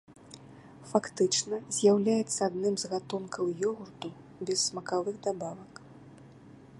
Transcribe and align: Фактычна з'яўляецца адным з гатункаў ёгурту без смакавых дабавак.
Фактычна 0.91 1.55
з'яўляецца 1.75 2.39
адным 2.49 2.75
з 2.83 2.91
гатункаў 2.95 3.53
ёгурту 3.69 4.07
без 4.47 4.57
смакавых 4.71 5.15
дабавак. 5.29 5.73